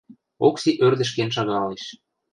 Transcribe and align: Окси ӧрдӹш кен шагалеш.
Окси 0.47 0.71
ӧрдӹш 0.85 1.09
кен 1.15 1.29
шагалеш. 1.35 1.83